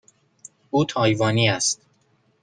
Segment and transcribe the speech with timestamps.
[0.71, 1.81] او تایوانی است.